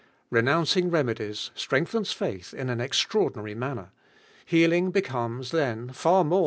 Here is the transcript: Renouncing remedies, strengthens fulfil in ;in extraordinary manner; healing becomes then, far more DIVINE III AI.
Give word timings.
Renouncing 0.31 0.89
remedies, 0.89 1.51
strengthens 1.53 2.11
fulfil 2.11 2.57
in 2.59 2.69
;in 2.71 2.81
extraordinary 2.81 3.53
manner; 3.53 3.91
healing 4.43 4.89
becomes 4.89 5.51
then, 5.51 5.91
far 5.91 6.23
more 6.23 6.29
DIVINE 6.29 6.33
III 6.33 6.37
AI. 6.37 6.39